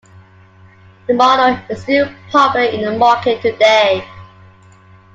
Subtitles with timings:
[1.05, 4.03] The model is still popular in the market today.